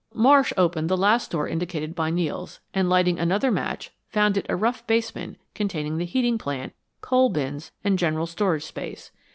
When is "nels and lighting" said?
2.09-3.19